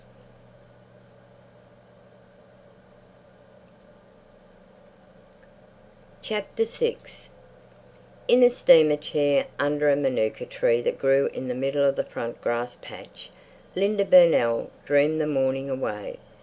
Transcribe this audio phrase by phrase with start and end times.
[6.25, 6.45] VI
[8.27, 12.03] In a steamer chair, under a manuka tree that grew in the middle of the
[12.03, 13.29] front grass patch,
[13.75, 16.17] Linda Burnell dreamed the morning away.